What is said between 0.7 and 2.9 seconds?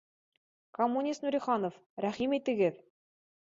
—Коммунист Нуриханов, рәхим итегеҙ